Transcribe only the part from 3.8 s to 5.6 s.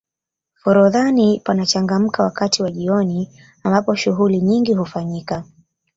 shughuli nyingi hufanyika